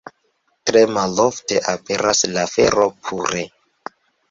Tre 0.69 0.81
malofte 0.93 1.59
aperas 1.75 2.23
la 2.33 2.47
fero 2.55 2.89
pure. 3.05 3.47